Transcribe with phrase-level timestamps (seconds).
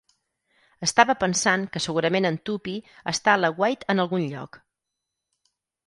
[0.87, 2.75] Estava pensant que segurament en Tuppy
[3.15, 4.63] està a l'aguait en algun lloc.